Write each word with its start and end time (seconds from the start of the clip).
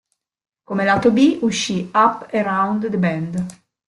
Come 0.63 0.83
lato 0.83 1.11
B 1.11 1.37
uscì 1.43 1.91
"Up 1.93 2.27
Around 2.33 2.89
the 2.89 2.97
Bend". 2.97 3.45